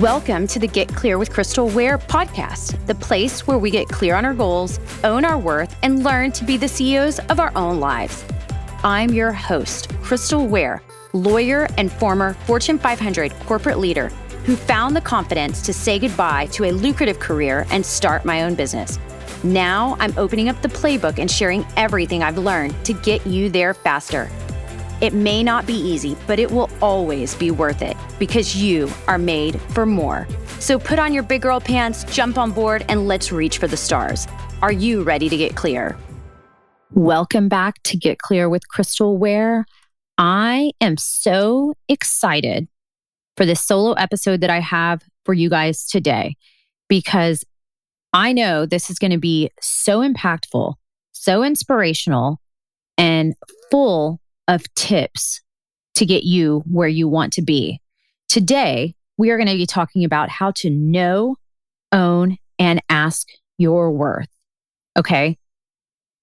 Welcome 0.00 0.48
to 0.48 0.58
the 0.58 0.66
Get 0.66 0.88
Clear 0.88 1.18
with 1.18 1.30
Crystal 1.30 1.68
Ware 1.68 1.98
podcast, 1.98 2.84
the 2.86 2.96
place 2.96 3.46
where 3.46 3.58
we 3.58 3.70
get 3.70 3.88
clear 3.88 4.16
on 4.16 4.24
our 4.24 4.34
goals, 4.34 4.80
own 5.04 5.24
our 5.24 5.38
worth, 5.38 5.76
and 5.84 6.02
learn 6.02 6.32
to 6.32 6.44
be 6.44 6.56
the 6.56 6.66
CEOs 6.66 7.20
of 7.28 7.38
our 7.38 7.52
own 7.54 7.78
lives. 7.78 8.24
I'm 8.82 9.10
your 9.10 9.30
host, 9.30 9.88
Crystal 10.02 10.48
Ware, 10.48 10.82
lawyer 11.12 11.68
and 11.78 11.92
former 11.92 12.34
Fortune 12.34 12.76
500 12.76 13.32
corporate 13.46 13.78
leader 13.78 14.08
who 14.44 14.56
found 14.56 14.96
the 14.96 15.00
confidence 15.00 15.62
to 15.62 15.72
say 15.72 16.00
goodbye 16.00 16.46
to 16.46 16.64
a 16.64 16.72
lucrative 16.72 17.20
career 17.20 17.64
and 17.70 17.86
start 17.86 18.24
my 18.24 18.42
own 18.42 18.56
business. 18.56 18.98
Now 19.44 19.96
I'm 20.00 20.12
opening 20.18 20.48
up 20.48 20.60
the 20.60 20.68
playbook 20.68 21.20
and 21.20 21.30
sharing 21.30 21.64
everything 21.76 22.24
I've 22.24 22.38
learned 22.38 22.84
to 22.86 22.94
get 22.94 23.24
you 23.28 23.48
there 23.48 23.74
faster. 23.74 24.28
It 25.04 25.12
may 25.12 25.42
not 25.42 25.66
be 25.66 25.74
easy, 25.74 26.16
but 26.26 26.38
it 26.38 26.50
will 26.50 26.70
always 26.80 27.34
be 27.34 27.50
worth 27.50 27.82
it 27.82 27.94
because 28.18 28.56
you 28.56 28.88
are 29.06 29.18
made 29.18 29.60
for 29.60 29.84
more. 29.84 30.26
So 30.60 30.78
put 30.78 30.98
on 30.98 31.12
your 31.12 31.22
big 31.22 31.42
girl 31.42 31.60
pants, 31.60 32.04
jump 32.04 32.38
on 32.38 32.52
board, 32.52 32.86
and 32.88 33.06
let's 33.06 33.30
reach 33.30 33.58
for 33.58 33.66
the 33.66 33.76
stars. 33.76 34.26
Are 34.62 34.72
you 34.72 35.02
ready 35.02 35.28
to 35.28 35.36
get 35.36 35.56
clear? 35.56 35.94
Welcome 36.92 37.50
back 37.50 37.82
to 37.82 37.98
Get 37.98 38.18
Clear 38.18 38.48
with 38.48 38.66
Crystal 38.68 39.18
Ware. 39.18 39.66
I 40.16 40.72
am 40.80 40.96
so 40.96 41.74
excited 41.86 42.66
for 43.36 43.44
this 43.44 43.60
solo 43.60 43.92
episode 43.92 44.40
that 44.40 44.48
I 44.48 44.60
have 44.60 45.02
for 45.26 45.34
you 45.34 45.50
guys 45.50 45.86
today 45.86 46.34
because 46.88 47.44
I 48.14 48.32
know 48.32 48.64
this 48.64 48.88
is 48.88 48.98
going 48.98 49.10
to 49.10 49.18
be 49.18 49.50
so 49.60 50.00
impactful, 50.00 50.76
so 51.12 51.42
inspirational, 51.42 52.40
and 52.96 53.34
full 53.70 54.22
of 54.48 54.72
tips 54.74 55.40
to 55.94 56.06
get 56.06 56.24
you 56.24 56.62
where 56.66 56.88
you 56.88 57.08
want 57.08 57.32
to 57.34 57.42
be. 57.42 57.80
Today, 58.28 58.94
we 59.16 59.30
are 59.30 59.36
going 59.36 59.48
to 59.48 59.54
be 59.54 59.66
talking 59.66 60.04
about 60.04 60.28
how 60.28 60.50
to 60.56 60.70
know, 60.70 61.36
own, 61.92 62.36
and 62.58 62.82
ask 62.88 63.28
your 63.58 63.90
worth. 63.90 64.28
Okay. 64.96 65.38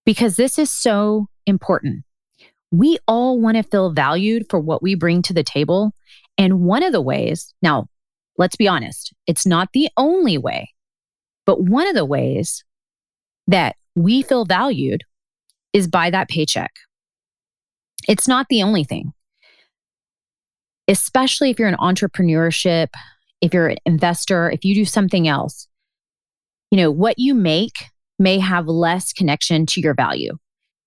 Because 0.05 0.35
this 0.35 0.59
is 0.59 0.69
so 0.69 1.27
important. 1.45 2.03
We 2.71 2.97
all 3.07 3.39
want 3.39 3.57
to 3.57 3.63
feel 3.63 3.91
valued 3.91 4.45
for 4.49 4.59
what 4.59 4.81
we 4.81 4.95
bring 4.95 5.21
to 5.23 5.33
the 5.33 5.43
table. 5.43 5.93
And 6.37 6.61
one 6.61 6.83
of 6.83 6.91
the 6.91 7.01
ways, 7.01 7.53
now, 7.61 7.87
let's 8.37 8.55
be 8.55 8.67
honest, 8.67 9.13
it's 9.27 9.45
not 9.45 9.69
the 9.73 9.89
only 9.97 10.37
way, 10.37 10.73
but 11.45 11.61
one 11.61 11.87
of 11.87 11.95
the 11.95 12.05
ways 12.05 12.63
that 13.47 13.75
we 13.95 14.21
feel 14.21 14.45
valued 14.45 15.03
is 15.73 15.87
by 15.87 16.09
that 16.09 16.29
paycheck. 16.29 16.71
It's 18.07 18.27
not 18.27 18.47
the 18.49 18.63
only 18.63 18.83
thing, 18.83 19.13
especially 20.87 21.49
if 21.49 21.59
you're 21.59 21.67
in 21.67 21.75
entrepreneurship, 21.75 22.87
if 23.41 23.53
you're 23.53 23.69
an 23.69 23.77
investor, 23.85 24.49
if 24.49 24.65
you 24.65 24.75
do 24.75 24.85
something 24.85 25.27
else. 25.27 25.67
You 26.71 26.77
know, 26.77 26.91
what 26.91 27.15
you 27.17 27.33
make 27.33 27.85
may 28.17 28.39
have 28.39 28.67
less 28.67 29.13
connection 29.13 29.65
to 29.67 29.81
your 29.81 29.93
value. 29.93 30.37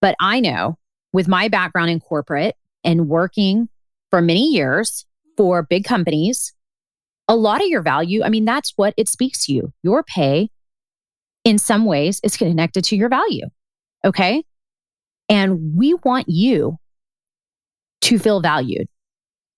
But 0.01 0.17
I 0.21 0.41
know 0.41 0.79
with 1.13 1.29
my 1.29 1.49
background 1.49 1.91
in 1.91 2.01
corporate 2.01 2.57
and 2.83 3.09
working 3.09 3.69
for 4.11 4.21
many 4.21 4.49
years 4.49 5.07
for 5.37 5.63
big 5.63 5.85
companies, 5.85 6.53
a 7.29 7.37
lot 7.37 7.63
of 7.63 7.69
your 7.69 7.83
value, 7.83 8.23
I 8.23 8.29
mean, 8.29 8.45
that's 8.45 8.73
what 8.77 8.95
it 8.97 9.09
speaks 9.09 9.47
to 9.47 9.53
you. 9.53 9.73
Your 9.83 10.03
pay, 10.03 10.51
in 11.45 11.59
some 11.59 11.85
ways, 11.85 12.21
is 12.23 12.37
connected 12.37 12.85
to 12.85 12.97
your 12.97 13.09
value. 13.09 13.47
Okay. 14.05 14.45
And 15.29 15.77
we 15.77 15.95
want 16.05 16.29
you 16.29 16.79
to 18.05 18.19
feel 18.19 18.41
valued. 18.41 18.87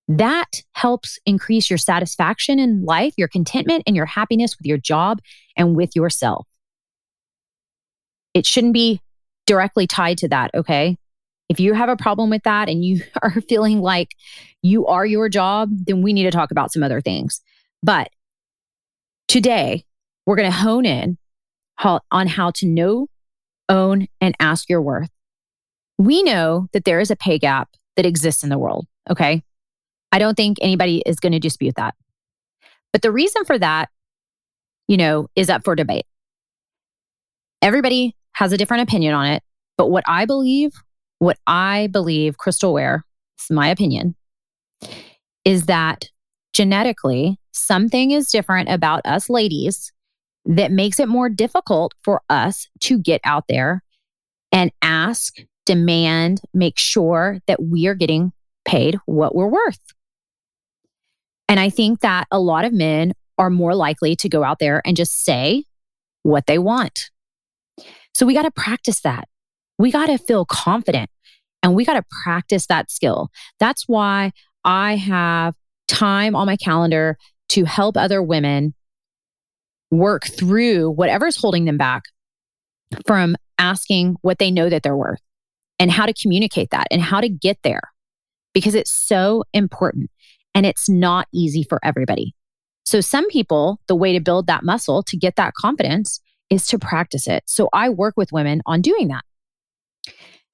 That 0.06 0.62
helps 0.72 1.18
increase 1.26 1.68
your 1.68 1.78
satisfaction 1.78 2.60
in 2.60 2.84
life, 2.84 3.12
your 3.16 3.26
contentment, 3.26 3.82
and 3.88 3.96
your 3.96 4.06
happiness 4.06 4.56
with 4.56 4.66
your 4.66 4.78
job 4.78 5.18
and 5.56 5.74
with 5.74 5.96
yourself. 5.96 6.46
It 8.34 8.46
shouldn't 8.46 8.72
be 8.72 9.00
directly 9.46 9.88
tied 9.88 10.18
to 10.18 10.28
that, 10.28 10.52
okay? 10.54 10.96
If 11.48 11.58
you 11.58 11.74
have 11.74 11.88
a 11.88 11.96
problem 11.96 12.30
with 12.30 12.44
that 12.44 12.68
and 12.68 12.84
you 12.84 13.02
are 13.22 13.40
feeling 13.48 13.80
like 13.80 14.14
you 14.62 14.86
are 14.86 15.04
your 15.04 15.28
job, 15.28 15.70
then 15.72 16.02
we 16.02 16.12
need 16.12 16.24
to 16.24 16.30
talk 16.30 16.52
about 16.52 16.72
some 16.72 16.84
other 16.84 17.00
things. 17.00 17.40
But 17.82 18.10
today, 19.26 19.84
we're 20.24 20.36
going 20.36 20.50
to 20.50 20.56
hone 20.56 20.86
in 20.86 21.18
on 22.12 22.28
how 22.28 22.52
to 22.52 22.66
know, 22.66 23.08
own, 23.68 24.06
and 24.20 24.36
ask 24.38 24.68
your 24.68 24.82
worth. 24.82 25.10
We 25.98 26.22
know 26.22 26.68
that 26.72 26.84
there 26.84 27.00
is 27.00 27.10
a 27.10 27.16
pay 27.16 27.38
gap 27.40 27.70
that 27.96 28.06
exists 28.06 28.42
in 28.42 28.50
the 28.50 28.58
world. 28.58 28.86
Okay. 29.10 29.42
I 30.12 30.18
don't 30.18 30.36
think 30.36 30.58
anybody 30.60 31.02
is 31.04 31.20
going 31.20 31.32
to 31.32 31.38
dispute 31.38 31.74
that. 31.76 31.94
But 32.92 33.02
the 33.02 33.12
reason 33.12 33.44
for 33.44 33.58
that, 33.58 33.90
you 34.88 34.96
know, 34.96 35.28
is 35.34 35.50
up 35.50 35.64
for 35.64 35.74
debate. 35.74 36.06
Everybody 37.60 38.14
has 38.32 38.52
a 38.52 38.56
different 38.56 38.84
opinion 38.84 39.14
on 39.14 39.26
it. 39.26 39.42
But 39.76 39.90
what 39.90 40.04
I 40.06 40.24
believe, 40.24 40.72
what 41.18 41.38
I 41.46 41.88
believe, 41.90 42.38
Crystal 42.38 42.72
Ware, 42.72 43.04
is 43.38 43.50
my 43.50 43.68
opinion, 43.68 44.14
is 45.44 45.66
that 45.66 46.10
genetically, 46.52 47.38
something 47.52 48.12
is 48.12 48.30
different 48.30 48.68
about 48.68 49.04
us 49.04 49.28
ladies 49.28 49.92
that 50.44 50.70
makes 50.70 51.00
it 51.00 51.08
more 51.08 51.28
difficult 51.28 51.92
for 52.02 52.22
us 52.30 52.68
to 52.80 52.98
get 52.98 53.20
out 53.24 53.44
there 53.48 53.82
and 54.52 54.70
ask 54.80 55.36
demand, 55.66 56.40
make 56.54 56.78
sure 56.78 57.40
that 57.46 57.62
we 57.62 57.86
are 57.86 57.94
getting 57.94 58.32
paid 58.64 58.96
what 59.04 59.34
we're 59.34 59.48
worth. 59.48 59.80
And 61.48 61.60
I 61.60 61.68
think 61.68 62.00
that 62.00 62.26
a 62.30 62.40
lot 62.40 62.64
of 62.64 62.72
men 62.72 63.12
are 63.38 63.50
more 63.50 63.74
likely 63.74 64.16
to 64.16 64.28
go 64.28 64.42
out 64.42 64.58
there 64.58 64.80
and 64.86 64.96
just 64.96 65.24
say 65.24 65.64
what 66.22 66.46
they 66.46 66.58
want. 66.58 67.10
So 68.14 68.24
we 68.24 68.34
got 68.34 68.42
to 68.42 68.50
practice 68.50 69.00
that. 69.02 69.28
We 69.78 69.90
got 69.90 70.06
to 70.06 70.16
feel 70.16 70.46
confident 70.46 71.10
and 71.62 71.74
we 71.74 71.84
got 71.84 71.94
to 71.94 72.04
practice 72.24 72.66
that 72.66 72.90
skill. 72.90 73.28
That's 73.60 73.84
why 73.86 74.32
I 74.64 74.96
have 74.96 75.54
time 75.86 76.34
on 76.34 76.46
my 76.46 76.56
calendar 76.56 77.18
to 77.50 77.64
help 77.64 77.96
other 77.96 78.22
women 78.22 78.74
work 79.90 80.26
through 80.26 80.90
whatever's 80.90 81.36
holding 81.36 81.64
them 81.64 81.76
back 81.76 82.04
from 83.06 83.36
asking 83.58 84.16
what 84.22 84.38
they 84.38 84.50
know 84.50 84.68
that 84.68 84.82
they're 84.82 84.96
worth 84.96 85.20
and 85.78 85.90
how 85.90 86.06
to 86.06 86.14
communicate 86.14 86.70
that 86.70 86.86
and 86.90 87.02
how 87.02 87.20
to 87.20 87.28
get 87.28 87.58
there 87.62 87.82
because 88.54 88.74
it's 88.74 88.90
so 88.90 89.44
important 89.52 90.10
and 90.54 90.64
it's 90.64 90.88
not 90.88 91.28
easy 91.32 91.62
for 91.62 91.78
everybody. 91.84 92.34
So, 92.84 93.00
some 93.00 93.28
people, 93.28 93.80
the 93.88 93.96
way 93.96 94.12
to 94.12 94.20
build 94.20 94.46
that 94.46 94.64
muscle 94.64 95.02
to 95.04 95.16
get 95.16 95.36
that 95.36 95.54
confidence 95.54 96.20
is 96.48 96.66
to 96.68 96.78
practice 96.78 97.26
it. 97.26 97.42
So, 97.46 97.68
I 97.72 97.88
work 97.88 98.14
with 98.16 98.32
women 98.32 98.62
on 98.64 98.80
doing 98.80 99.08
that. 99.08 99.24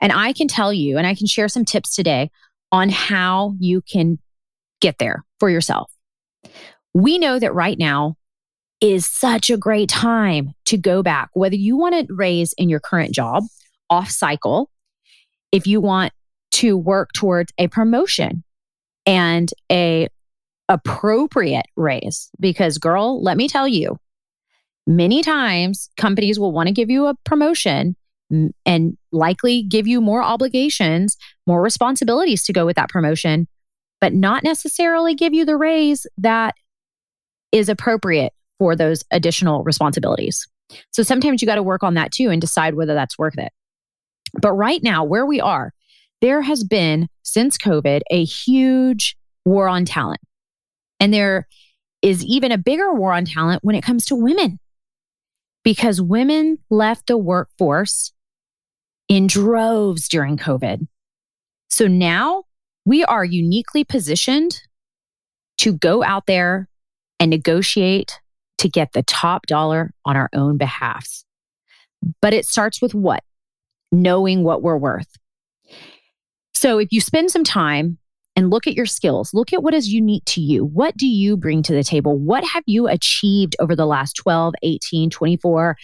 And 0.00 0.12
I 0.12 0.32
can 0.32 0.48
tell 0.48 0.72
you, 0.72 0.98
and 0.98 1.06
I 1.06 1.14
can 1.14 1.26
share 1.26 1.48
some 1.48 1.64
tips 1.64 1.94
today 1.94 2.30
on 2.72 2.88
how 2.88 3.54
you 3.60 3.82
can 3.82 4.18
get 4.80 4.98
there 4.98 5.24
for 5.38 5.48
yourself. 5.48 5.92
We 6.94 7.18
know 7.18 7.38
that 7.38 7.54
right 7.54 7.78
now 7.78 8.16
is 8.80 9.06
such 9.06 9.48
a 9.48 9.56
great 9.56 9.88
time 9.88 10.54
to 10.64 10.76
go 10.76 11.02
back, 11.02 11.28
whether 11.34 11.54
you 11.54 11.76
want 11.76 11.94
to 11.94 12.12
raise 12.12 12.52
in 12.54 12.68
your 12.68 12.80
current 12.80 13.14
job 13.14 13.44
off 13.88 14.10
cycle 14.10 14.68
if 15.52 15.66
you 15.66 15.80
want 15.80 16.12
to 16.52 16.76
work 16.76 17.10
towards 17.14 17.52
a 17.58 17.68
promotion 17.68 18.42
and 19.06 19.50
a 19.70 20.08
appropriate 20.68 21.66
raise 21.76 22.30
because 22.40 22.78
girl 22.78 23.22
let 23.22 23.36
me 23.36 23.48
tell 23.48 23.68
you 23.68 23.96
many 24.86 25.22
times 25.22 25.90
companies 25.96 26.38
will 26.38 26.52
want 26.52 26.66
to 26.66 26.72
give 26.72 26.88
you 26.88 27.06
a 27.06 27.14
promotion 27.24 27.94
and 28.64 28.96
likely 29.10 29.62
give 29.64 29.86
you 29.86 30.00
more 30.00 30.22
obligations 30.22 31.16
more 31.46 31.60
responsibilities 31.60 32.44
to 32.44 32.52
go 32.52 32.64
with 32.64 32.76
that 32.76 32.88
promotion 32.88 33.46
but 34.00 34.12
not 34.12 34.42
necessarily 34.42 35.14
give 35.14 35.32
you 35.32 35.44
the 35.44 35.56
raise 35.56 36.06
that 36.18 36.54
is 37.52 37.68
appropriate 37.68 38.32
for 38.58 38.74
those 38.74 39.04
additional 39.12 39.62
responsibilities. 39.62 40.46
So 40.90 41.02
sometimes 41.02 41.40
you 41.40 41.46
got 41.46 41.54
to 41.54 41.62
work 41.62 41.84
on 41.84 41.94
that 41.94 42.10
too 42.10 42.28
and 42.30 42.40
decide 42.40 42.74
whether 42.74 42.94
that's 42.94 43.16
worth 43.18 43.38
it 43.38 43.52
but 44.40 44.52
right 44.52 44.82
now, 44.82 45.04
where 45.04 45.26
we 45.26 45.40
are, 45.40 45.72
there 46.20 46.42
has 46.42 46.64
been 46.64 47.08
since 47.22 47.58
COVID 47.58 48.00
a 48.10 48.24
huge 48.24 49.16
war 49.44 49.68
on 49.68 49.84
talent. 49.84 50.20
And 51.00 51.12
there 51.12 51.48
is 52.00 52.24
even 52.24 52.52
a 52.52 52.58
bigger 52.58 52.92
war 52.92 53.12
on 53.12 53.24
talent 53.24 53.64
when 53.64 53.74
it 53.74 53.82
comes 53.82 54.06
to 54.06 54.16
women 54.16 54.58
because 55.64 56.00
women 56.00 56.58
left 56.70 57.06
the 57.06 57.18
workforce 57.18 58.12
in 59.08 59.26
droves 59.26 60.08
during 60.08 60.36
COVID. 60.36 60.86
So 61.68 61.86
now 61.86 62.44
we 62.84 63.04
are 63.04 63.24
uniquely 63.24 63.84
positioned 63.84 64.60
to 65.58 65.72
go 65.72 66.02
out 66.02 66.26
there 66.26 66.68
and 67.20 67.30
negotiate 67.30 68.20
to 68.58 68.68
get 68.68 68.92
the 68.92 69.02
top 69.02 69.46
dollar 69.46 69.92
on 70.04 70.16
our 70.16 70.28
own 70.32 70.56
behalfs. 70.56 71.24
But 72.20 72.34
it 72.34 72.46
starts 72.46 72.82
with 72.82 72.94
what? 72.94 73.22
Knowing 73.92 74.42
what 74.42 74.62
we're 74.62 74.76
worth. 74.76 75.08
So 76.54 76.78
if 76.78 76.88
you 76.90 77.00
spend 77.00 77.30
some 77.30 77.44
time, 77.44 77.98
and 78.34 78.50
look 78.50 78.66
at 78.66 78.74
your 78.74 78.86
skills. 78.86 79.34
Look 79.34 79.52
at 79.52 79.62
what 79.62 79.74
is 79.74 79.92
unique 79.92 80.24
to 80.26 80.40
you. 80.40 80.64
What 80.64 80.96
do 80.96 81.06
you 81.06 81.36
bring 81.36 81.62
to 81.64 81.74
the 81.74 81.84
table? 81.84 82.18
What 82.18 82.44
have 82.44 82.62
you 82.66 82.88
achieved 82.88 83.56
over 83.60 83.76
the 83.76 83.86
last 83.86 84.14
12, 84.14 84.54
18, 84.62 85.10
24 85.10 85.76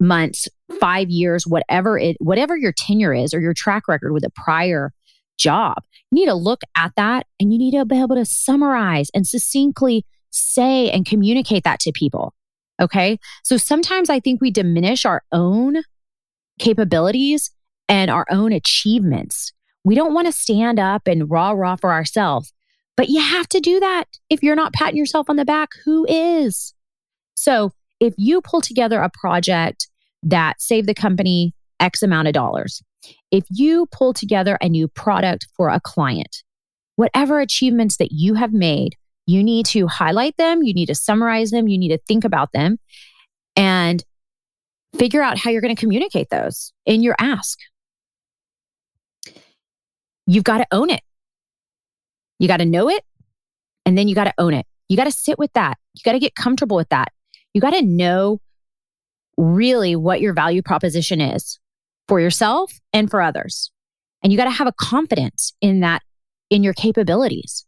months, 0.00 0.48
5 0.80 1.08
years, 1.08 1.46
whatever 1.46 1.98
it 1.98 2.16
whatever 2.18 2.56
your 2.56 2.72
tenure 2.72 3.14
is 3.14 3.32
or 3.32 3.40
your 3.40 3.54
track 3.54 3.88
record 3.88 4.12
with 4.12 4.24
a 4.24 4.30
prior 4.30 4.92
job. 5.38 5.76
You 6.10 6.20
need 6.20 6.26
to 6.26 6.34
look 6.34 6.60
at 6.76 6.92
that 6.96 7.26
and 7.40 7.52
you 7.52 7.58
need 7.58 7.72
to 7.72 7.84
be 7.84 8.00
able 8.00 8.16
to 8.16 8.24
summarize 8.24 9.10
and 9.14 9.26
succinctly 9.26 10.04
say 10.30 10.90
and 10.90 11.06
communicate 11.06 11.64
that 11.64 11.80
to 11.80 11.92
people. 11.92 12.34
Okay? 12.80 13.18
So 13.42 13.56
sometimes 13.56 14.10
I 14.10 14.20
think 14.20 14.40
we 14.40 14.50
diminish 14.50 15.04
our 15.04 15.22
own 15.32 15.82
capabilities 16.58 17.50
and 17.88 18.10
our 18.10 18.26
own 18.30 18.52
achievements 18.52 19.52
we 19.86 19.94
don't 19.94 20.14
want 20.14 20.26
to 20.26 20.32
stand 20.32 20.80
up 20.80 21.06
and 21.06 21.30
rah 21.30 21.52
rah 21.52 21.76
for 21.76 21.92
ourselves, 21.92 22.52
but 22.96 23.08
you 23.08 23.20
have 23.20 23.48
to 23.50 23.60
do 23.60 23.78
that. 23.78 24.06
If 24.28 24.42
you're 24.42 24.56
not 24.56 24.72
patting 24.72 24.96
yourself 24.96 25.30
on 25.30 25.36
the 25.36 25.44
back, 25.44 25.68
who 25.84 26.04
is? 26.08 26.74
So 27.36 27.70
if 28.00 28.12
you 28.18 28.40
pull 28.40 28.60
together 28.60 29.00
a 29.00 29.10
project 29.10 29.86
that 30.24 30.60
saved 30.60 30.88
the 30.88 30.94
company 30.94 31.54
X 31.78 32.02
amount 32.02 32.26
of 32.26 32.34
dollars, 32.34 32.82
if 33.30 33.44
you 33.48 33.86
pull 33.92 34.12
together 34.12 34.58
a 34.60 34.68
new 34.68 34.88
product 34.88 35.46
for 35.56 35.68
a 35.68 35.78
client, 35.78 36.42
whatever 36.96 37.38
achievements 37.38 37.96
that 37.98 38.10
you 38.10 38.34
have 38.34 38.52
made, 38.52 38.96
you 39.24 39.44
need 39.44 39.66
to 39.66 39.86
highlight 39.86 40.36
them, 40.36 40.64
you 40.64 40.74
need 40.74 40.86
to 40.86 40.96
summarize 40.96 41.52
them, 41.52 41.68
you 41.68 41.78
need 41.78 41.90
to 41.90 42.00
think 42.08 42.24
about 42.24 42.50
them 42.52 42.78
and 43.54 44.02
figure 44.98 45.22
out 45.22 45.38
how 45.38 45.50
you're 45.50 45.60
going 45.60 45.74
to 45.74 45.80
communicate 45.80 46.30
those 46.30 46.72
in 46.84 47.02
your 47.02 47.16
ask 47.18 47.58
you've 50.26 50.44
got 50.44 50.58
to 50.58 50.66
own 50.72 50.90
it. 50.90 51.02
You 52.38 52.48
got 52.48 52.58
to 52.58 52.64
know 52.64 52.88
it 52.88 53.04
and 53.86 53.96
then 53.96 54.08
you 54.08 54.14
got 54.14 54.24
to 54.24 54.34
own 54.38 54.52
it. 54.54 54.66
You 54.88 54.96
got 54.96 55.04
to 55.04 55.12
sit 55.12 55.38
with 55.38 55.52
that. 55.54 55.78
You 55.94 56.02
got 56.04 56.12
to 56.12 56.18
get 56.18 56.34
comfortable 56.34 56.76
with 56.76 56.88
that. 56.90 57.08
You 57.54 57.60
got 57.60 57.70
to 57.70 57.82
know 57.82 58.40
really 59.36 59.96
what 59.96 60.20
your 60.20 60.34
value 60.34 60.62
proposition 60.62 61.20
is 61.20 61.58
for 62.08 62.20
yourself 62.20 62.72
and 62.92 63.10
for 63.10 63.22
others. 63.22 63.70
And 64.22 64.32
you 64.32 64.36
got 64.36 64.44
to 64.44 64.50
have 64.50 64.66
a 64.66 64.72
confidence 64.72 65.52
in 65.60 65.80
that, 65.80 66.02
in 66.50 66.62
your 66.62 66.74
capabilities. 66.74 67.64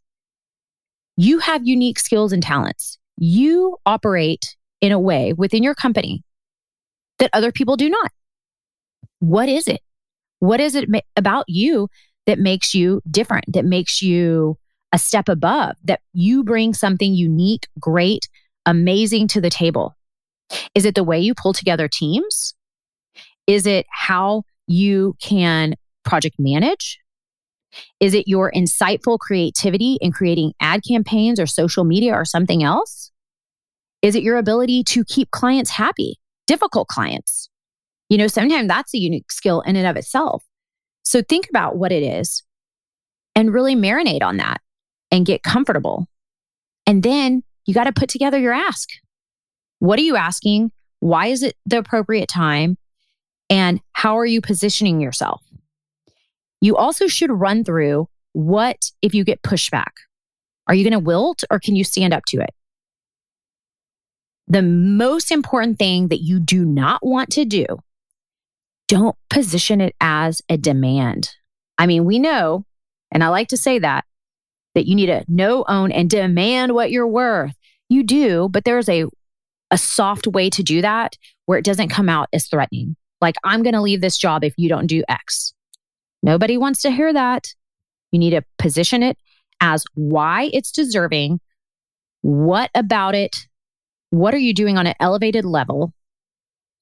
You 1.17 1.39
have 1.39 1.67
unique 1.67 1.99
skills 1.99 2.31
and 2.31 2.41
talents. 2.41 2.97
You 3.17 3.77
operate 3.85 4.55
in 4.81 4.91
a 4.91 4.99
way 4.99 5.33
within 5.33 5.63
your 5.63 5.75
company 5.75 6.23
that 7.19 7.29
other 7.33 7.51
people 7.51 7.75
do 7.75 7.89
not. 7.89 8.11
What 9.19 9.49
is 9.49 9.67
it? 9.67 9.81
What 10.39 10.59
is 10.59 10.75
it 10.75 10.89
about 11.15 11.45
you 11.47 11.89
that 12.25 12.39
makes 12.39 12.73
you 12.73 13.01
different, 13.09 13.45
that 13.53 13.65
makes 13.65 14.01
you 14.01 14.57
a 14.91 14.97
step 14.97 15.29
above, 15.29 15.75
that 15.83 16.01
you 16.13 16.43
bring 16.43 16.73
something 16.73 17.13
unique, 17.13 17.67
great, 17.79 18.27
amazing 18.65 19.27
to 19.29 19.41
the 19.41 19.49
table? 19.49 19.95
Is 20.73 20.85
it 20.85 20.95
the 20.95 21.03
way 21.03 21.19
you 21.19 21.33
pull 21.35 21.53
together 21.53 21.87
teams? 21.91 22.55
Is 23.47 23.65
it 23.65 23.85
how 23.91 24.43
you 24.67 25.15
can 25.21 25.75
project 26.05 26.35
manage? 26.39 26.99
Is 27.99 28.13
it 28.13 28.27
your 28.27 28.51
insightful 28.51 29.19
creativity 29.19 29.97
in 30.01 30.11
creating 30.11 30.53
ad 30.59 30.81
campaigns 30.87 31.39
or 31.39 31.45
social 31.45 31.83
media 31.83 32.13
or 32.13 32.25
something 32.25 32.63
else? 32.63 33.11
Is 34.01 34.15
it 34.15 34.23
your 34.23 34.37
ability 34.37 34.83
to 34.85 35.03
keep 35.03 35.31
clients 35.31 35.71
happy, 35.71 36.18
difficult 36.49 36.87
clients? 36.87 37.47
You 38.09 38.17
know, 38.17 38.27
sometimes 38.27 38.67
that's 38.67 38.93
a 38.95 38.97
unique 38.97 39.31
skill 39.31 39.61
in 39.61 39.75
and 39.75 39.85
of 39.85 39.95
itself. 39.95 40.43
So 41.03 41.21
think 41.21 41.47
about 41.47 41.77
what 41.77 41.91
it 41.91 42.01
is 42.01 42.43
and 43.35 43.53
really 43.53 43.75
marinate 43.75 44.23
on 44.23 44.37
that 44.37 44.61
and 45.11 45.27
get 45.27 45.43
comfortable. 45.43 46.07
And 46.87 47.03
then 47.03 47.43
you 47.67 47.75
got 47.75 47.83
to 47.83 47.93
put 47.93 48.09
together 48.09 48.39
your 48.39 48.51
ask. 48.51 48.89
What 49.77 49.99
are 49.99 50.03
you 50.03 50.15
asking? 50.15 50.71
Why 51.01 51.27
is 51.27 51.43
it 51.43 51.55
the 51.67 51.77
appropriate 51.77 52.27
time? 52.27 52.77
And 53.51 53.79
how 53.93 54.17
are 54.17 54.25
you 54.25 54.41
positioning 54.41 54.99
yourself? 54.99 55.43
You 56.61 56.75
also 56.75 57.07
should 57.07 57.31
run 57.31 57.63
through 57.63 58.09
what 58.33 58.91
if 59.03 59.13
you 59.13 59.23
get 59.23 59.43
pushback? 59.43 59.93
Are 60.67 60.73
you 60.73 60.83
going 60.83 60.99
to 60.99 61.05
wilt 61.05 61.43
or 61.51 61.59
can 61.59 61.75
you 61.75 61.83
stand 61.83 62.13
up 62.13 62.25
to 62.27 62.37
it? 62.41 62.49
The 64.49 64.61
most 64.63 65.31
important 65.31 65.77
thing 65.77 66.07
that 66.07 66.21
you 66.21 66.39
do 66.39 66.65
not 66.65 67.05
want 67.05 67.29
to 67.33 67.45
do 67.45 67.65
don't 68.87 69.15
position 69.29 69.79
it 69.79 69.95
as 70.01 70.41
a 70.49 70.57
demand. 70.57 71.35
I 71.77 71.85
mean, 71.85 72.03
we 72.05 72.17
know, 72.17 72.65
and 73.11 73.23
I 73.23 73.27
like 73.27 73.49
to 73.49 73.57
say 73.57 73.77
that, 73.79 74.03
that 74.73 74.87
you 74.87 74.95
need 74.95 75.05
to 75.05 75.23
know, 75.27 75.63
own, 75.67 75.91
and 75.91 76.09
demand 76.09 76.73
what 76.73 76.89
you're 76.89 77.07
worth. 77.07 77.53
You 77.89 78.03
do, 78.03 78.49
but 78.49 78.65
there's 78.65 78.89
a, 78.89 79.05
a 79.69 79.77
soft 79.77 80.25
way 80.25 80.49
to 80.49 80.63
do 80.63 80.81
that 80.81 81.15
where 81.45 81.59
it 81.59 81.65
doesn't 81.65 81.89
come 81.89 82.09
out 82.09 82.29
as 82.33 82.47
threatening. 82.47 82.95
Like, 83.21 83.35
I'm 83.43 83.61
going 83.61 83.75
to 83.75 83.81
leave 83.81 84.01
this 84.01 84.17
job 84.17 84.43
if 84.43 84.53
you 84.57 84.67
don't 84.67 84.87
do 84.87 85.03
X. 85.07 85.53
Nobody 86.23 86.57
wants 86.57 86.81
to 86.81 86.91
hear 86.91 87.13
that. 87.13 87.53
You 88.11 88.19
need 88.19 88.31
to 88.31 88.43
position 88.57 89.03
it 89.03 89.17
as 89.61 89.83
why 89.93 90.49
it's 90.53 90.71
deserving. 90.71 91.39
What 92.21 92.71
about 92.73 93.13
it? 93.13 93.35
What 94.11 94.33
are 94.33 94.39
you 94.39 94.53
doing 94.53 94.77
on 94.77 94.87
an 94.87 94.95
elevated 94.99 95.45
level? 95.45 95.93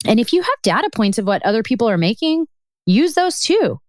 And 0.06 0.20
if 0.20 0.32
you 0.32 0.42
have 0.42 0.62
data 0.64 0.90
points 0.94 1.18
of 1.18 1.26
what 1.26 1.44
other 1.44 1.64
people 1.64 1.90
are 1.90 1.98
making, 1.98 2.48
use 2.86 3.14
those 3.14 3.42
too. 3.42 3.80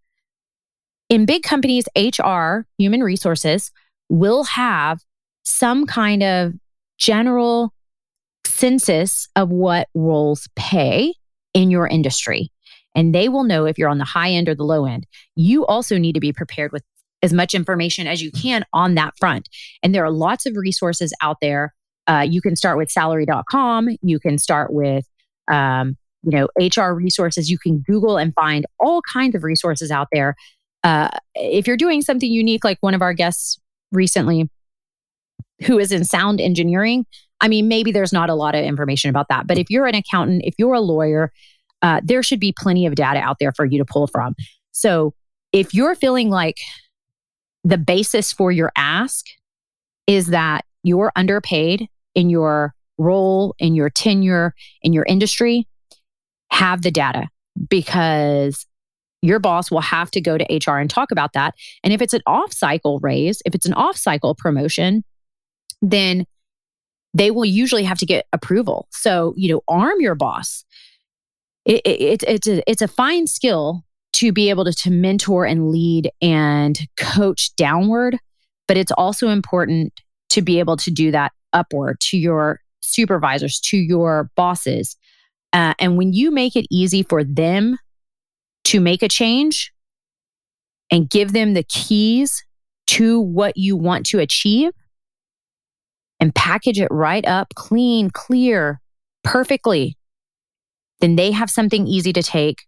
In 1.08 1.26
big 1.26 1.43
companies, 1.43 1.87
HR, 1.96 2.67
human 2.76 3.02
resources, 3.02 3.70
will 4.08 4.44
have 4.44 5.00
some 5.44 5.87
kind 5.87 6.23
of 6.23 6.55
general 6.99 7.73
census 8.44 9.29
of 9.37 9.50
what 9.50 9.88
roles 9.94 10.49
pay 10.56 11.14
in 11.55 11.70
your 11.70 11.87
industry. 11.87 12.50
And 12.94 13.14
they 13.14 13.29
will 13.29 13.44
know 13.44 13.67
if 13.67 13.79
you're 13.79 13.88
on 13.88 13.99
the 13.99 14.05
high 14.05 14.31
end 14.31 14.49
or 14.49 14.55
the 14.55 14.64
low 14.64 14.85
end. 14.85 15.06
You 15.37 15.64
also 15.67 15.99
need 15.99 16.14
to 16.14 16.20
be 16.20 16.32
prepared 16.32 16.73
with 16.73 16.82
as 17.23 17.32
much 17.32 17.55
information 17.55 18.06
as 18.06 18.23
you 18.23 18.31
can 18.31 18.64
on 18.73 18.94
that 18.94 19.14
front. 19.19 19.49
And 19.82 19.94
there 19.94 20.05
are 20.05 20.11
lots 20.11 20.46
of 20.46 20.56
resources 20.56 21.12
out 21.23 21.38
there. 21.40 21.75
Uh, 22.09 22.27
you 22.29 22.41
can 22.41 22.57
start 22.57 22.79
with 22.79 22.91
salary.com. 22.91 23.91
You 24.03 24.19
can 24.19 24.39
start 24.39 24.73
with 24.73 25.07
um, 25.49 25.97
you 26.23 26.31
know, 26.31 26.49
HR 26.59 26.93
resources. 26.93 27.51
You 27.51 27.59
can 27.59 27.79
Google 27.81 28.17
and 28.17 28.35
find 28.35 28.67
all 28.79 29.03
kinds 29.03 29.35
of 29.35 29.45
resources 29.45 29.91
out 29.91 30.09
there. 30.13 30.35
Uh, 30.85 31.09
if 31.35 31.67
you're 31.67 31.77
doing 31.77 32.03
something 32.03 32.31
unique, 32.31 32.65
like 32.65 32.79
one 32.81 32.95
of 32.95 33.03
our 33.03 33.13
guests 33.13 33.59
recently, 33.93 34.49
who 35.65 35.79
is 35.79 35.93
in 35.93 36.05
sound 36.05 36.41
engineering, 36.41 37.05
I 37.41 37.49
mean, 37.49 37.69
maybe 37.69 37.93
there's 37.93 38.12
not 38.12 38.31
a 38.31 38.35
lot 38.35 38.55
of 38.55 38.65
information 38.65 39.11
about 39.11 39.29
that. 39.29 39.47
But 39.47 39.59
if 39.59 39.71
you're 39.71 39.87
an 39.87 39.95
accountant, 39.95 40.43
if 40.45 40.55
you're 40.59 40.75
a 40.75 40.81
lawyer, 40.81 41.33
uh, 41.83 42.00
there 42.05 42.23
should 42.23 42.41
be 42.41 42.53
plenty 42.57 42.87
of 42.87 42.95
data 42.95 43.21
out 43.21 43.37
there 43.38 43.53
for 43.53 43.65
you 43.65 43.79
to 43.79 43.85
pull 43.85 44.07
from. 44.07 44.35
So 44.73 45.15
if 45.53 45.75
you're 45.75 45.95
feeling 45.95 46.31
like 46.31 46.59
the 47.65 47.79
basis 47.79 48.33
for 48.33 48.50
your 48.50 48.73
ask 48.77 49.27
is 50.07 50.29
that 50.29 50.65
you're 50.83 51.12
underpaid 51.17 51.88
in 52.19 52.31
your 52.31 52.75
role, 52.99 53.55
in 53.61 53.77
your 53.77 53.89
tenure, 53.89 54.53
in 54.83 54.93
your 54.93 55.05
industry, 55.05 55.69
have 56.51 56.83
the 56.83 56.91
data 56.91 57.29
because 57.71 58.67
your 59.23 59.39
boss 59.39 59.71
will 59.71 59.81
have 59.81 60.11
to 60.11 60.21
go 60.21 60.37
to 60.37 60.45
HR 60.45 60.79
and 60.79 60.91
talk 60.91 61.13
about 61.13 61.33
that. 61.35 61.55
And 61.85 61.93
if 61.93 62.03
it's 62.03 62.15
an 62.15 62.23
off 62.27 62.53
cycle 62.53 62.99
raise, 62.99 63.41
if 63.47 63.55
it's 63.55 63.67
an 63.67 63.73
off 63.75 63.97
cycle 63.97 64.35
promotion, 64.35 65.05
then 65.81 66.25
they 67.15 67.31
will 67.31 67.45
usually 67.45 67.85
have 67.85 67.99
to 67.99 68.07
get 68.07 68.27
approval. 68.33 68.89
So, 68.91 69.33
you 69.37 69.53
know, 69.53 69.61
arm 69.69 70.01
your 70.01 70.17
boss. 70.17 70.65
It, 71.67 71.83
it, 71.85 72.25
it's, 72.27 72.49
a, 72.49 72.69
it's 72.69 72.83
a 72.83 72.89
fine 72.89 73.29
skill 73.29 73.85
to 74.15 74.33
be 74.33 74.51
able 74.51 74.65
to, 74.65 74.73
to 74.73 74.91
mentor 74.91 75.45
and 75.45 75.71
lead 75.71 76.11
and 76.21 76.81
coach 76.97 77.55
downward, 77.55 78.19
but 78.67 78.77
it's 78.77 78.93
also 78.93 79.29
important 79.29 79.93
to 80.31 80.43
be 80.43 80.59
able 80.59 80.77
to 80.79 80.91
do 80.91 81.13
that 81.13 81.31
upward 81.52 82.00
to 82.00 82.19
your 82.19 82.61
supervisors, 82.81 83.61
to 83.61 83.76
your 83.76 84.31
bosses, 84.37 84.97
uh, 85.52 85.75
and 85.78 85.97
when 85.97 86.12
you 86.12 86.31
make 86.31 86.57
it 86.57 86.67
easy 86.71 87.02
for 87.02 87.25
them 87.25 87.78
to 88.64 88.81
make 88.81 89.02
a 89.02 89.09
change 89.09 89.73
and 90.90 91.09
give 91.09 91.33
them 91.33 91.55
the 91.55 91.62
keys 91.62 92.45
to 92.87 93.21
what 93.21 93.57
you 93.57 93.76
want 93.76 94.07
to 94.07 94.19
achieve 94.19 94.73
and 96.21 96.35
package 96.35 96.81
it 96.81 96.88
right 96.90 97.26
up, 97.26 97.55
clean, 97.55 98.11
clear, 98.11 98.81
perfectly, 99.25 99.97
then 101.00 101.17
they 101.17 101.31
have 101.31 101.50
something 101.50 101.87
easy 101.87 102.12
to 102.12 102.23
take 102.23 102.62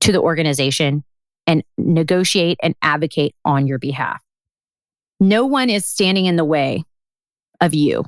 to 0.00 0.12
the 0.12 0.20
organization 0.20 1.02
and 1.46 1.62
negotiate 1.76 2.58
and 2.62 2.74
advocate 2.82 3.34
on 3.44 3.66
your 3.66 3.78
behalf. 3.78 4.22
No 5.18 5.44
one 5.46 5.70
is 5.70 5.86
standing 5.86 6.26
in 6.26 6.36
the 6.36 6.44
way 6.44 6.84
of 7.60 7.74
you 7.74 8.04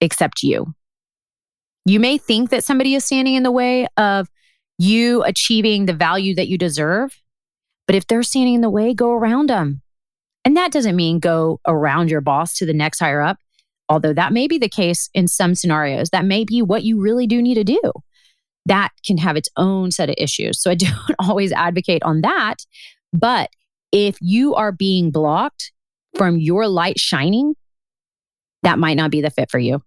except 0.00 0.42
you. 0.42 0.74
You 1.86 2.00
may 2.00 2.18
think 2.18 2.50
that 2.50 2.64
somebody 2.64 2.94
is 2.94 3.04
standing 3.04 3.34
in 3.34 3.42
the 3.42 3.50
way 3.50 3.86
of 3.96 4.28
you 4.78 5.22
achieving 5.22 5.86
the 5.86 5.92
value 5.92 6.34
that 6.34 6.48
you 6.48 6.58
deserve, 6.58 7.20
but 7.86 7.94
if 7.96 8.06
they're 8.06 8.22
standing 8.22 8.54
in 8.54 8.60
the 8.60 8.70
way, 8.70 8.94
go 8.94 9.12
around 9.12 9.48
them. 9.48 9.82
And 10.44 10.56
that 10.56 10.72
doesn't 10.72 10.96
mean 10.96 11.20
go 11.20 11.60
around 11.66 12.10
your 12.10 12.20
boss 12.20 12.56
to 12.58 12.66
the 12.66 12.74
next 12.74 12.98
higher 12.98 13.20
up, 13.20 13.38
although 13.88 14.12
that 14.12 14.32
may 14.32 14.46
be 14.46 14.58
the 14.58 14.68
case 14.68 15.08
in 15.14 15.28
some 15.28 15.54
scenarios. 15.54 16.10
That 16.10 16.24
may 16.24 16.44
be 16.44 16.62
what 16.62 16.84
you 16.84 17.00
really 17.00 17.26
do 17.26 17.40
need 17.40 17.54
to 17.54 17.64
do. 17.64 17.92
That 18.66 18.90
can 19.06 19.18
have 19.18 19.36
its 19.36 19.48
own 19.56 19.90
set 19.90 20.08
of 20.08 20.16
issues. 20.18 20.60
So 20.60 20.70
I 20.70 20.74
don't 20.74 20.94
always 21.18 21.52
advocate 21.52 22.02
on 22.02 22.22
that. 22.22 22.56
But 23.12 23.50
if 23.92 24.16
you 24.20 24.54
are 24.54 24.72
being 24.72 25.10
blocked 25.10 25.72
from 26.16 26.38
your 26.38 26.66
light 26.66 26.98
shining, 26.98 27.54
that 28.64 28.78
might 28.78 28.96
not 28.96 29.10
be 29.10 29.20
the 29.20 29.30
fit 29.30 29.50
for 29.50 29.58
you. 29.58 29.82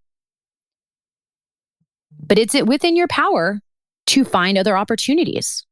But 2.20 2.40
it's 2.40 2.54
within 2.54 2.96
your 2.96 3.08
power 3.08 3.60
to 4.08 4.24
find 4.24 4.58
other 4.58 4.78
opportunities. 4.78 5.66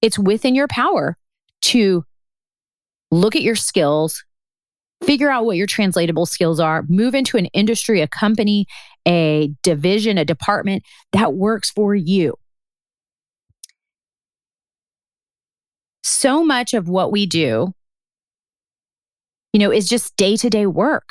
It's 0.00 0.18
within 0.18 0.54
your 0.54 0.68
power 0.68 1.16
to 1.62 2.04
look 3.10 3.34
at 3.34 3.42
your 3.42 3.56
skills, 3.56 4.24
figure 5.02 5.30
out 5.30 5.44
what 5.44 5.56
your 5.56 5.66
translatable 5.66 6.26
skills 6.26 6.60
are, 6.60 6.84
move 6.88 7.14
into 7.14 7.36
an 7.36 7.46
industry, 7.46 8.00
a 8.00 8.08
company, 8.08 8.66
a 9.06 9.50
division, 9.62 10.18
a 10.18 10.24
department 10.24 10.84
that 11.12 11.34
works 11.34 11.70
for 11.70 11.94
you. 11.94 12.34
So 16.02 16.44
much 16.44 16.74
of 16.74 16.88
what 16.88 17.10
we 17.10 17.26
do, 17.26 17.72
you 19.52 19.60
know, 19.60 19.72
is 19.72 19.88
just 19.88 20.16
day 20.16 20.36
to 20.36 20.50
day 20.50 20.66
work. 20.66 21.08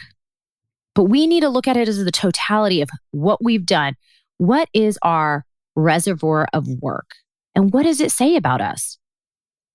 But 0.97 1.03
we 1.03 1.27
need 1.27 1.41
to 1.41 1.49
look 1.49 1.67
at 1.67 1.77
it 1.77 1.87
as 1.87 2.03
the 2.03 2.11
totality 2.11 2.81
of 2.81 2.89
what 3.11 3.43
we've 3.43 3.67
done. 3.67 3.93
What 4.39 4.67
is 4.73 4.97
our 5.03 5.45
reservoir 5.75 6.47
of 6.53 6.67
work? 6.81 7.11
And 7.53 7.71
what 7.71 7.83
does 7.83 8.01
it 8.01 8.11
say 8.11 8.35
about 8.35 8.61
us? 8.61 8.97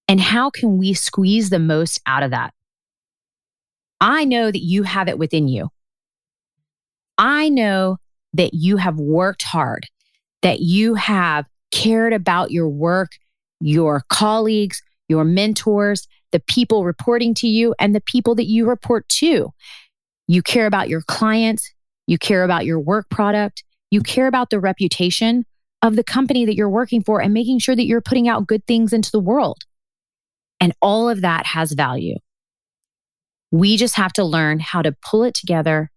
And 0.09 0.21
how 0.21 0.51
can 0.51 0.79
we 0.79 0.95
squeeze 0.95 1.49
the 1.49 1.61
most 1.61 2.01
out 2.07 2.25
of 2.25 2.33
that? 2.33 2.53
I 4.01 4.25
know 4.25 4.51
that 4.51 4.65
you 4.65 4.83
have 4.83 5.07
it 5.07 5.17
within 5.17 5.47
you. 5.47 5.69
I 7.17 7.49
know 7.51 7.99
that 8.33 8.53
you 8.53 8.79
have 8.79 8.97
worked 8.97 9.45
hard, 9.45 9.87
that 10.43 10.59
you 10.59 10.95
have 10.95 11.47
cared 11.71 12.13
about 12.13 12.51
your 12.51 12.69
work, 12.69 13.13
your 13.61 14.03
colleagues, 14.09 14.83
your 15.09 15.23
mentors, 15.23 16.09
the 16.33 16.41
people 16.41 16.85
reporting 16.85 17.33
to 17.35 17.47
you, 17.47 17.77
and 17.79 17.95
the 17.95 18.01
people 18.01 18.35
that 18.35 18.47
you 18.47 18.67
report 18.67 19.09
to. 19.09 19.53
You 20.27 20.43
care 20.43 20.67
about 20.67 20.89
your 20.89 21.03
clients, 21.03 21.73
you 22.07 22.19
care 22.19 22.45
about 22.45 22.65
your 22.65 22.81
work 22.81 23.09
product, 23.11 23.65
you 23.91 24.01
care 24.01 24.27
about 24.27 24.51
the 24.51 24.61
reputation 24.61 25.45
of 25.83 25.97
the 25.97 26.05
company 26.05 26.47
that 26.47 26.55
you're 26.55 26.71
working 26.71 27.03
for 27.03 27.21
and 27.21 27.35
making 27.35 27.59
sure 27.59 27.75
that 27.75 27.87
you're 27.87 28.01
putting 28.01 28.29
out 28.29 28.47
good 28.47 28.67
things 28.67 28.93
into 28.93 29.11
the 29.11 29.21
world. 29.21 29.63
And 30.61 30.73
all 30.81 31.09
of 31.09 31.23
that 31.23 31.47
has 31.47 31.73
value. 31.73 32.17
We 33.51 33.77
just 33.77 33.97
have 33.97 34.13
to 34.15 34.25
learn 34.25 34.61
how 34.61 34.81
to 34.83 34.95
pull 35.05 35.25
it 35.25 35.35
together, 35.35 35.91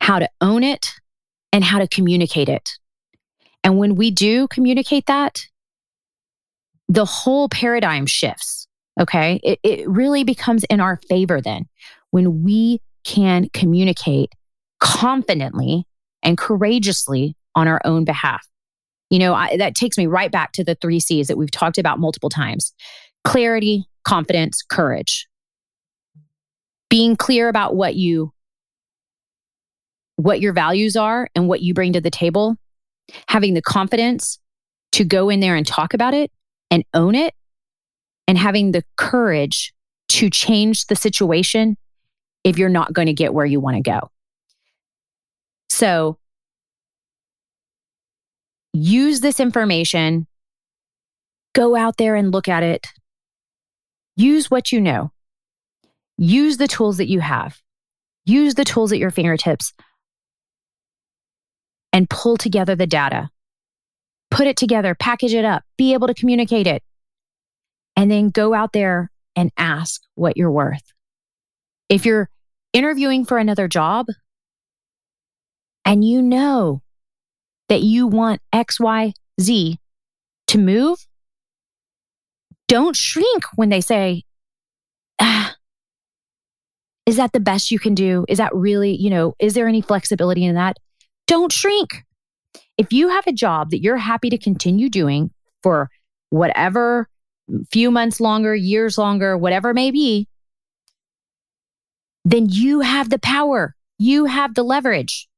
how 0.00 0.18
to 0.18 0.28
own 0.40 0.64
it, 0.64 0.92
and 1.52 1.64
how 1.64 1.78
to 1.78 1.88
communicate 1.88 2.48
it. 2.48 2.68
And 3.64 3.78
when 3.78 3.94
we 3.94 4.10
do 4.10 4.48
communicate 4.48 5.06
that, 5.06 5.46
the 6.88 7.04
whole 7.04 7.48
paradigm 7.48 8.06
shifts. 8.06 8.66
Okay. 9.00 9.40
It, 9.44 9.60
it 9.62 9.88
really 9.88 10.24
becomes 10.24 10.64
in 10.64 10.80
our 10.80 11.00
favor 11.08 11.40
then 11.40 11.68
when 12.10 12.42
we 12.42 12.80
can 13.08 13.48
communicate 13.54 14.34
confidently 14.80 15.86
and 16.22 16.36
courageously 16.36 17.34
on 17.54 17.66
our 17.66 17.80
own 17.84 18.04
behalf. 18.04 18.46
You 19.08 19.18
know, 19.18 19.32
I, 19.32 19.56
that 19.56 19.74
takes 19.74 19.96
me 19.96 20.06
right 20.06 20.30
back 20.30 20.52
to 20.52 20.64
the 20.64 20.74
three 20.74 21.00
C's 21.00 21.28
that 21.28 21.38
we've 21.38 21.50
talked 21.50 21.78
about 21.78 21.98
multiple 21.98 22.28
times 22.28 22.74
clarity, 23.24 23.86
confidence, 24.04 24.62
courage. 24.62 25.26
Being 26.90 27.16
clear 27.16 27.48
about 27.48 27.74
what 27.74 27.96
you 27.96 28.32
what 30.16 30.40
your 30.40 30.52
values 30.52 30.94
are 30.94 31.30
and 31.34 31.48
what 31.48 31.62
you 31.62 31.72
bring 31.72 31.94
to 31.94 32.02
the 32.02 32.10
table, 32.10 32.56
having 33.28 33.54
the 33.54 33.62
confidence 33.62 34.38
to 34.92 35.04
go 35.04 35.30
in 35.30 35.40
there 35.40 35.56
and 35.56 35.66
talk 35.66 35.94
about 35.94 36.12
it 36.12 36.30
and 36.70 36.84
own 36.92 37.14
it, 37.14 37.32
and 38.26 38.36
having 38.36 38.72
the 38.72 38.84
courage 38.98 39.72
to 40.08 40.28
change 40.28 40.86
the 40.86 40.96
situation 40.96 41.76
if 42.44 42.58
you're 42.58 42.68
not 42.68 42.92
going 42.92 43.06
to 43.06 43.12
get 43.12 43.34
where 43.34 43.46
you 43.46 43.60
want 43.60 43.76
to 43.76 43.82
go. 43.82 44.10
So, 45.70 46.18
use 48.72 49.20
this 49.20 49.40
information, 49.40 50.26
go 51.54 51.76
out 51.76 51.96
there 51.96 52.14
and 52.16 52.32
look 52.32 52.48
at 52.48 52.62
it, 52.62 52.86
Use 54.18 54.50
what 54.50 54.72
you 54.72 54.80
know. 54.80 55.12
Use 56.16 56.56
the 56.56 56.66
tools 56.66 56.96
that 56.96 57.08
you 57.08 57.20
have. 57.20 57.56
Use 58.24 58.54
the 58.54 58.64
tools 58.64 58.90
at 58.90 58.98
your 58.98 59.12
fingertips 59.12 59.72
and 61.92 62.10
pull 62.10 62.36
together 62.36 62.74
the 62.74 62.88
data. 62.88 63.30
Put 64.32 64.48
it 64.48 64.56
together, 64.56 64.96
package 64.96 65.34
it 65.34 65.44
up, 65.44 65.62
be 65.76 65.92
able 65.92 66.08
to 66.08 66.14
communicate 66.14 66.66
it. 66.66 66.82
And 67.94 68.10
then 68.10 68.30
go 68.30 68.54
out 68.54 68.72
there 68.72 69.08
and 69.36 69.52
ask 69.56 70.02
what 70.16 70.36
you're 70.36 70.50
worth. 70.50 70.92
If 71.88 72.04
you're 72.04 72.28
interviewing 72.72 73.24
for 73.24 73.38
another 73.38 73.68
job 73.68 74.06
and 75.84 76.04
you 76.04 76.20
know 76.22 76.82
that 77.68 77.82
you 77.82 78.06
want 78.06 78.40
X, 78.52 78.78
Y, 78.78 79.12
Z 79.40 79.78
to 80.48 80.58
move, 80.58 80.98
don't 82.66 82.94
shrink 82.94 83.44
when 83.56 83.70
they 83.70 83.80
say, 83.80 84.24
ah, 85.20 85.54
is 87.06 87.16
that 87.16 87.32
the 87.32 87.40
best 87.40 87.70
you 87.70 87.78
can 87.78 87.94
do? 87.94 88.26
Is 88.28 88.36
that 88.38 88.54
really, 88.54 88.94
you 88.94 89.08
know, 89.08 89.34
is 89.38 89.54
there 89.54 89.66
any 89.66 89.80
flexibility 89.80 90.44
in 90.44 90.54
that? 90.54 90.76
Don't 91.26 91.50
shrink. 91.50 92.04
If 92.76 92.92
you 92.92 93.08
have 93.08 93.26
a 93.26 93.32
job 93.32 93.70
that 93.70 93.82
you're 93.82 93.96
happy 93.96 94.28
to 94.30 94.38
continue 94.38 94.90
doing 94.90 95.30
for 95.62 95.88
whatever 96.30 97.08
few 97.72 97.90
months 97.90 98.20
longer, 98.20 98.54
years 98.54 98.98
longer, 98.98 99.38
whatever 99.38 99.70
it 99.70 99.74
may 99.74 99.90
be, 99.90 100.28
then 102.24 102.48
you 102.48 102.80
have 102.80 103.10
the 103.10 103.18
power. 103.18 103.74
You 103.98 104.26
have 104.26 104.54
the 104.54 104.62
leverage. 104.62 105.28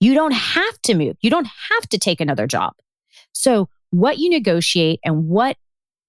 You 0.00 0.14
don't 0.14 0.32
have 0.32 0.82
to 0.82 0.94
move. 0.94 1.16
You 1.20 1.30
don't 1.30 1.48
have 1.70 1.88
to 1.90 1.98
take 1.98 2.20
another 2.20 2.46
job. 2.46 2.72
So, 3.32 3.68
what 3.90 4.18
you 4.18 4.28
negotiate 4.30 5.00
and 5.04 5.28
what 5.28 5.56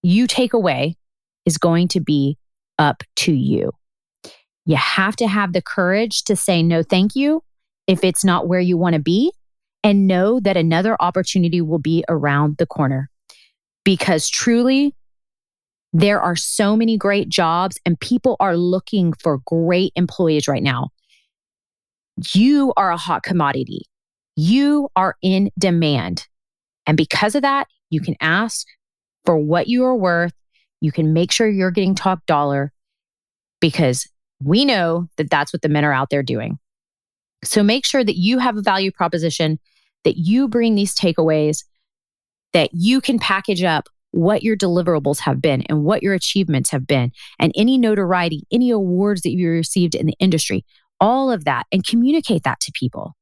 you 0.04 0.28
take 0.28 0.54
away 0.54 0.98
is 1.46 1.58
going 1.58 1.88
to 1.90 2.00
be 2.00 2.38
up 2.78 3.04
to 3.18 3.34
you. 3.34 3.72
You 4.66 4.76
have 4.76 5.16
to 5.18 5.28
have 5.28 5.54
the 5.54 5.62
courage 5.62 6.24
to 6.26 6.36
say 6.36 6.62
no, 6.62 6.84
thank 6.84 7.16
you, 7.16 7.42
if 7.88 8.04
it's 8.04 8.24
not 8.24 8.48
where 8.48 8.60
you 8.60 8.78
want 8.78 8.94
to 8.94 9.02
be, 9.02 9.32
and 9.84 10.08
know 10.08 10.40
that 10.42 10.58
another 10.58 10.96
opportunity 11.00 11.62
will 11.62 11.80
be 11.80 12.04
around 12.10 12.58
the 12.58 12.66
corner. 12.66 13.10
Because 13.84 14.30
truly, 14.30 14.94
there 15.94 16.22
are 16.22 16.36
so 16.36 16.76
many 16.76 16.98
great 16.98 17.30
jobs, 17.30 17.80
and 17.86 18.00
people 18.00 18.36
are 18.40 18.56
looking 18.56 19.14
for 19.14 19.40
great 19.46 19.92
employees 19.96 20.48
right 20.48 20.64
now. 20.64 20.90
You 22.34 22.74
are 22.78 22.92
a 22.92 22.98
hot 22.98 23.24
commodity. 23.24 23.86
You 24.36 24.90
are 24.96 25.16
in 25.22 25.52
demand. 25.58 26.28
And 26.86 26.96
because 26.96 27.36
of 27.36 27.42
that, 27.42 27.68
you 27.90 28.02
can 28.02 28.16
ask 28.22 28.68
for 29.26 29.38
what 29.38 29.68
you 29.68 29.84
are 29.86 29.96
worth. 29.96 30.34
You 30.82 30.92
can 30.92 31.14
make 31.14 31.32
sure 31.32 31.50
you're 31.50 31.72
getting 31.72 31.96
top 31.96 32.26
dollar 32.26 32.72
because 33.60 34.08
we 34.44 34.66
know 34.66 35.08
that 35.18 35.30
that's 35.30 35.52
what 35.52 35.62
the 35.62 35.70
men 35.70 35.84
are 35.84 35.94
out 35.94 36.10
there 36.10 36.24
doing. 36.24 36.58
So 37.44 37.64
make 37.64 37.86
sure 37.86 38.04
that 38.04 38.18
you 38.18 38.40
have 38.40 38.58
a 38.58 38.62
value 38.62 38.92
proposition, 38.92 39.60
that 40.04 40.18
you 40.18 40.48
bring 40.48 40.76
these 40.76 40.96
takeaways, 40.96 41.64
that 42.54 42.70
you 42.74 43.02
can 43.02 43.20
package 43.20 43.64
up 43.64 43.90
what 44.12 44.44
your 44.44 44.58
deliverables 44.58 45.20
have 45.20 45.42
been 45.42 45.64
and 45.70 45.84
what 45.84 46.04
your 46.04 46.14
achievements 46.14 46.72
have 46.72 46.88
been, 46.88 47.12
and 47.40 47.52
any 47.56 47.78
notoriety, 47.78 48.44
any 48.52 48.72
awards 48.72 49.22
that 49.22 49.32
you 49.32 49.50
received 49.50 49.96
in 49.96 50.06
the 50.06 50.16
industry, 50.20 50.66
all 51.00 51.32
of 51.32 51.46
that, 51.46 51.66
and 51.72 51.86
communicate 51.86 52.44
that 52.44 52.60
to 52.60 52.72
people 52.74 53.16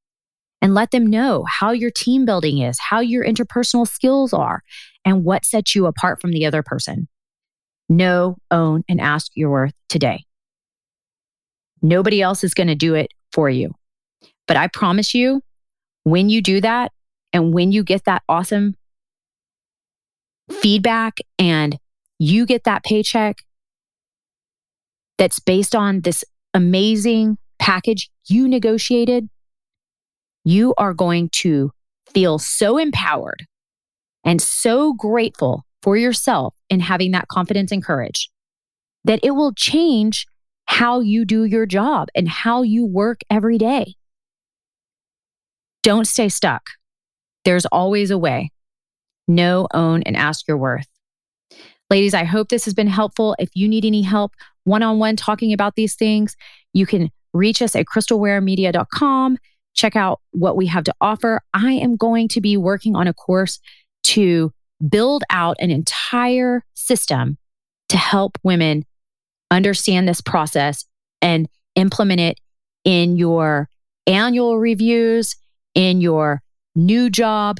and 0.61 0.73
let 0.73 0.91
them 0.91 1.05
know 1.05 1.45
how 1.47 1.71
your 1.71 1.91
team 1.91 2.25
building 2.25 2.59
is, 2.59 2.79
how 2.79 2.99
your 2.99 3.23
interpersonal 3.23 3.87
skills 3.87 4.33
are, 4.33 4.63
and 5.05 5.23
what 5.23 5.45
sets 5.45 5.75
you 5.75 5.85
apart 5.85 6.19
from 6.19 6.31
the 6.31 6.45
other 6.45 6.63
person. 6.63 7.07
Know, 7.89 8.37
own, 8.51 8.83
and 8.89 8.99
ask 8.99 9.31
your 9.35 9.49
worth 9.49 9.73
today. 9.87 10.25
Nobody 11.81 12.21
else 12.21 12.43
is 12.43 12.53
going 12.53 12.67
to 12.67 12.75
do 12.75 12.95
it 12.95 13.11
for 13.31 13.49
you. 13.49 13.71
But 14.47 14.57
I 14.57 14.67
promise 14.67 15.13
you, 15.13 15.41
when 16.03 16.29
you 16.29 16.41
do 16.41 16.59
that 16.61 16.91
and 17.33 17.53
when 17.53 17.71
you 17.71 17.83
get 17.83 18.05
that 18.05 18.23
awesome 18.27 18.75
feedback 20.51 21.17
and 21.37 21.77
you 22.19 22.45
get 22.45 22.63
that 22.63 22.83
paycheck 22.83 23.43
that's 25.17 25.39
based 25.39 25.75
on 25.75 26.01
this 26.01 26.23
amazing 26.53 27.37
package 27.59 28.09
you 28.27 28.47
negotiated, 28.47 29.29
you 30.43 30.73
are 30.77 30.93
going 30.93 31.29
to 31.29 31.71
feel 32.13 32.39
so 32.39 32.77
empowered 32.77 33.45
and 34.23 34.41
so 34.41 34.93
grateful 34.93 35.63
for 35.81 35.97
yourself 35.97 36.55
in 36.69 36.79
having 36.79 37.11
that 37.11 37.27
confidence 37.27 37.71
and 37.71 37.83
courage 37.83 38.29
that 39.03 39.19
it 39.23 39.31
will 39.31 39.53
change 39.53 40.25
how 40.65 40.99
you 40.99 41.23
do 41.25 41.45
your 41.45 41.65
job 41.65 42.09
and 42.13 42.27
how 42.27 42.61
you 42.61 42.85
work 42.85 43.21
every 43.29 43.57
day. 43.57 43.95
Don't 45.81 46.05
stay 46.05 46.27
stuck. 46.27 46.63
There's 47.45 47.65
always 47.67 48.11
a 48.11 48.17
way. 48.17 48.51
Know, 49.27 49.67
own, 49.73 50.03
and 50.03 50.15
ask 50.15 50.47
your 50.47 50.57
worth. 50.57 50.87
Ladies, 51.89 52.13
I 52.13 52.25
hope 52.25 52.49
this 52.49 52.65
has 52.65 52.73
been 52.73 52.87
helpful. 52.87 53.35
If 53.39 53.49
you 53.53 53.67
need 53.67 53.85
any 53.85 54.01
help 54.01 54.33
one 54.65 54.83
on 54.83 54.99
one 54.99 55.15
talking 55.15 55.53
about 55.53 55.75
these 55.75 55.95
things, 55.95 56.35
you 56.73 56.85
can 56.85 57.09
reach 57.33 57.61
us 57.61 57.75
at 57.75 57.85
crystalwaremedia.com. 57.85 59.37
Check 59.73 59.95
out 59.95 60.19
what 60.31 60.57
we 60.57 60.65
have 60.67 60.83
to 60.85 60.93
offer. 60.99 61.41
I 61.53 61.73
am 61.73 61.95
going 61.95 62.27
to 62.29 62.41
be 62.41 62.57
working 62.57 62.95
on 62.95 63.07
a 63.07 63.13
course 63.13 63.59
to 64.03 64.51
build 64.89 65.23
out 65.29 65.55
an 65.59 65.71
entire 65.71 66.63
system 66.73 67.37
to 67.89 67.97
help 67.97 68.37
women 68.43 68.85
understand 69.49 70.07
this 70.07 70.21
process 70.21 70.85
and 71.21 71.47
implement 71.75 72.19
it 72.19 72.39
in 72.83 73.17
your 73.17 73.69
annual 74.05 74.57
reviews, 74.57 75.35
in 75.73 76.01
your 76.01 76.41
new 76.75 77.09
job 77.09 77.57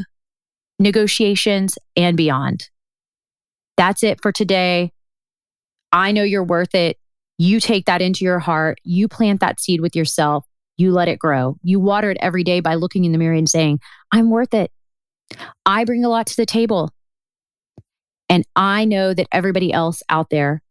negotiations, 0.79 1.77
and 1.95 2.15
beyond. 2.15 2.69
That's 3.77 4.03
it 4.03 4.19
for 4.21 4.31
today. 4.31 4.91
I 5.91 6.11
know 6.11 6.23
you're 6.23 6.43
worth 6.43 6.75
it. 6.75 6.97
You 7.37 7.59
take 7.59 7.85
that 7.85 8.01
into 8.01 8.25
your 8.25 8.39
heart. 8.39 8.79
You 8.83 9.07
plant 9.07 9.39
that 9.41 9.59
seed 9.59 9.81
with 9.81 9.95
yourself. 9.95 10.45
You 10.77 10.91
let 10.91 11.07
it 11.07 11.19
grow. 11.19 11.57
You 11.63 11.79
water 11.79 12.11
it 12.11 12.17
every 12.19 12.43
day 12.43 12.59
by 12.59 12.75
looking 12.75 13.05
in 13.05 13.11
the 13.11 13.17
mirror 13.17 13.35
and 13.35 13.49
saying, 13.49 13.79
I'm 14.11 14.29
worth 14.29 14.53
it. 14.53 14.71
I 15.65 15.85
bring 15.85 16.05
a 16.05 16.09
lot 16.09 16.27
to 16.27 16.35
the 16.35 16.45
table. 16.45 16.91
And 18.29 18.45
I 18.55 18.85
know 18.85 19.13
that 19.13 19.27
everybody 19.31 19.71
else 19.71 20.03
out 20.09 20.29
there 20.29 20.61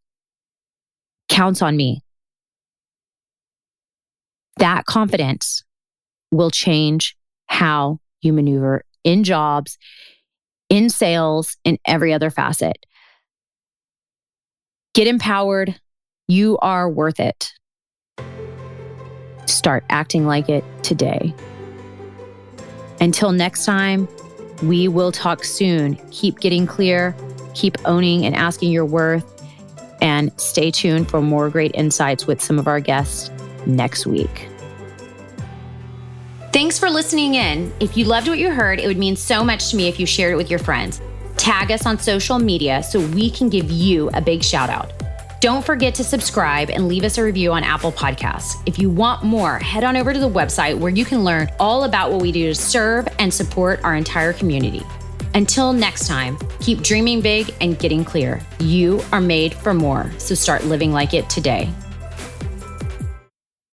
counts 1.29 1.63
on 1.63 1.77
me. 1.77 2.03
That 4.59 4.87
confidence 4.87 5.65
will 6.31 6.51
change 6.51 7.17
how 7.47 8.01
you 8.21 8.33
maneuver 8.33 8.83
in 9.07 9.25
jobs, 9.25 9.79
in 10.69 10.91
sales, 10.91 11.57
in 11.65 11.79
every 11.87 12.13
other 12.13 12.29
facet. 12.29 12.77
Get 14.93 15.07
empowered. 15.07 15.81
You 16.29 16.59
are 16.59 16.91
worth 16.91 17.21
it. 17.21 17.53
Start 19.47 19.85
acting 19.89 20.27
like 20.27 20.49
it 20.49 20.65
today. 20.83 21.33
Until 23.01 23.31
next 23.31 23.65
time, 23.65 24.09
we 24.63 24.89
will 24.89 25.13
talk 25.13 25.45
soon. 25.45 25.97
Keep 26.11 26.41
getting 26.41 26.67
clear, 26.67 27.15
keep 27.55 27.77
owning 27.85 28.27
and 28.27 28.35
asking 28.35 28.73
your 28.73 28.87
worth, 28.87 29.33
and 30.01 30.33
stay 30.41 30.71
tuned 30.71 31.09
for 31.09 31.21
more 31.21 31.49
great 31.49 31.73
insights 31.75 32.27
with 32.27 32.41
some 32.41 32.59
of 32.59 32.67
our 32.67 32.81
guests 32.81 33.31
next 33.67 34.07
week. 34.07 34.49
Thanks 36.57 36.79
for 36.79 36.89
listening 36.89 37.35
in. 37.35 37.71
If 37.81 37.99
you 37.99 38.07
loved 38.07 38.29
what 38.29 38.39
you 38.39 38.51
heard, 38.51 38.81
it 38.81 38.87
would 38.87 38.97
mean 38.97 39.15
so 39.15 39.45
much 39.45 39.69
to 39.69 39.77
me 39.77 39.89
if 39.89 40.01
you 40.01 40.07
shared 40.07 40.33
it 40.33 40.37
with 40.37 40.49
your 40.49 40.59
friends. 40.59 41.03
Tag 41.37 41.71
us 41.71 41.85
on 41.85 41.99
social 41.99 42.39
media 42.39 42.83
so 42.83 42.99
we 43.09 43.29
can 43.29 43.51
give 43.51 43.71
you 43.71 44.09
a 44.15 44.23
big 44.23 44.43
shout 44.43 44.71
out. 44.71 44.91
Don't 45.43 45.63
forget 45.63 45.95
to 45.97 46.03
subscribe 46.03 46.71
and 46.71 46.89
leave 46.89 47.05
us 47.05 47.19
a 47.19 47.23
review 47.23 47.53
on 47.53 47.63
Apple 47.63 47.93
Podcasts. 47.93 48.55
If 48.65 48.79
you 48.79 48.89
want 48.89 49.23
more, 49.23 49.59
head 49.59 49.85
on 49.85 49.99
over 49.99 50.15
to 50.15 50.19
the 50.19 50.31
website 50.31 50.79
where 50.79 50.91
you 50.91 51.05
can 51.05 51.25
learn 51.25 51.51
all 51.61 51.85
about 51.85 52.11
what 52.11 52.23
we 52.23 52.33
do 52.33 52.47
to 52.47 52.55
serve 52.55 53.07
and 53.19 53.35
support 53.35 53.85
our 53.85 53.95
entire 53.95 54.33
community. 54.33 54.81
Until 55.35 55.75
next 55.75 56.09
time, 56.09 56.39
keep 56.61 56.81
dreaming 56.81 57.21
big 57.21 57.55
and 57.61 57.79
getting 57.79 58.03
clear. 58.03 58.41
You 58.61 59.03
are 59.13 59.21
made 59.21 59.53
for 59.53 59.75
more, 59.75 60.11
so 60.17 60.35
start 60.35 60.65
living 60.65 60.91
like 60.91 61.13
it 61.13 61.29
today. 61.29 61.71